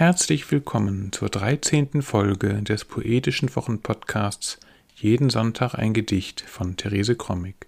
Herzlich 0.00 0.50
willkommen 0.50 1.12
zur 1.12 1.28
13. 1.28 2.00
Folge 2.00 2.62
des 2.62 2.86
Poetischen 2.86 3.54
Wochenpodcasts 3.54 4.58
Jeden 4.94 5.28
Sonntag 5.28 5.74
ein 5.74 5.92
Gedicht 5.92 6.40
von 6.40 6.78
Therese 6.78 7.16
Krommig. 7.16 7.66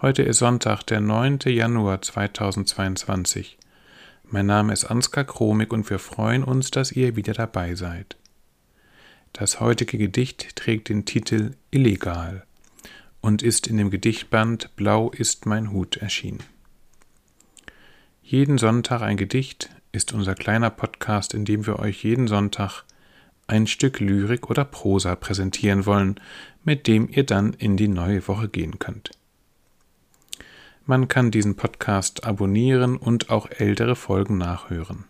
Heute 0.00 0.22
ist 0.22 0.38
Sonntag, 0.38 0.82
der 0.84 1.02
9. 1.02 1.40
Januar 1.44 2.00
2022. 2.00 3.58
Mein 4.24 4.46
Name 4.46 4.72
ist 4.72 4.86
Ansgar 4.86 5.24
Kromig 5.24 5.74
und 5.74 5.90
wir 5.90 5.98
freuen 5.98 6.42
uns, 6.42 6.70
dass 6.70 6.90
ihr 6.90 7.16
wieder 7.16 7.34
dabei 7.34 7.74
seid. 7.74 8.16
Das 9.34 9.60
heutige 9.60 9.98
Gedicht 9.98 10.56
trägt 10.56 10.88
den 10.88 11.04
Titel 11.04 11.50
Illegal 11.70 12.46
und 13.20 13.42
ist 13.42 13.66
in 13.66 13.76
dem 13.76 13.90
Gedichtband 13.90 14.74
Blau 14.74 15.10
ist 15.10 15.44
mein 15.44 15.70
Hut 15.70 15.98
erschienen. 15.98 16.42
Jeden 18.22 18.56
Sonntag 18.56 19.02
ein 19.02 19.18
Gedicht 19.18 19.68
ist 19.92 20.12
unser 20.12 20.34
kleiner 20.34 20.70
Podcast, 20.70 21.34
in 21.34 21.44
dem 21.44 21.66
wir 21.66 21.78
euch 21.78 22.02
jeden 22.02 22.26
Sonntag 22.26 22.84
ein 23.46 23.66
Stück 23.66 24.00
Lyrik 24.00 24.50
oder 24.50 24.64
Prosa 24.64 25.14
präsentieren 25.14 25.86
wollen, 25.86 26.16
mit 26.64 26.86
dem 26.86 27.08
ihr 27.10 27.24
dann 27.24 27.52
in 27.52 27.76
die 27.76 27.88
neue 27.88 28.26
Woche 28.26 28.48
gehen 28.48 28.78
könnt. 28.78 29.10
Man 30.86 31.08
kann 31.08 31.30
diesen 31.30 31.54
Podcast 31.54 32.24
abonnieren 32.24 32.96
und 32.96 33.28
auch 33.30 33.50
ältere 33.50 33.94
Folgen 33.94 34.38
nachhören. 34.38 35.04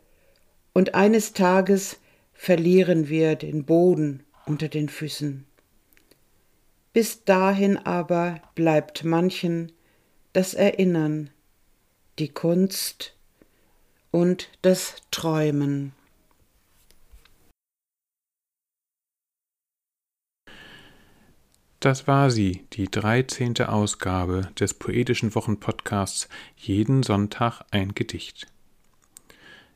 und 0.75 0.95
eines 0.95 1.33
Tages 1.33 1.97
verlieren 2.35 3.09
wir 3.09 3.37
den 3.37 3.65
Boden 3.65 4.23
unter 4.45 4.69
den 4.69 4.91
Füßen. 4.91 5.47
Bis 6.93 7.25
dahin 7.25 7.79
aber 7.79 8.43
bleibt 8.55 9.03
manchen 9.05 9.73
das 10.35 10.53
Erinnern, 10.53 11.31
die 12.19 12.29
Kunst 12.29 13.17
und 14.11 14.51
das 14.61 14.97
Träumen. 15.11 15.95
Das 21.83 22.07
war 22.07 22.31
sie, 22.31 22.65
die 22.75 22.89
13. 22.89 23.61
Ausgabe 23.63 24.43
des 24.57 24.73
Poetischen 24.73 25.35
Wochenpodcasts 25.35 26.29
Jeden 26.57 27.03
Sonntag 27.03 27.63
ein 27.73 27.93
Gedicht. 27.93 28.47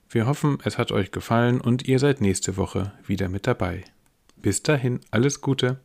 Wir 0.09 0.27
hoffen, 0.27 0.59
es 0.63 0.79
hat 0.79 0.93
euch 0.93 1.11
gefallen 1.11 1.61
und 1.61 1.89
ihr 1.89 1.99
seid 1.99 2.21
nächste 2.21 2.57
Woche 2.57 2.93
wieder 3.05 3.29
mit 3.29 3.49
dabei. 3.49 3.83
Bis 4.37 4.63
dahin, 4.63 5.01
alles 5.11 5.41
Gute. 5.41 5.81